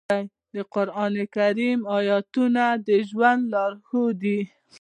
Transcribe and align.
د 0.53 0.55
قرآن 0.73 1.13
آیاتونه 1.97 2.63
د 2.87 2.89
ژوند 3.09 3.41
لارښود 3.53 4.13
دي. 4.23 4.39